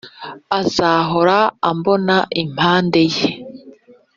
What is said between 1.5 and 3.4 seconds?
ambona impande ye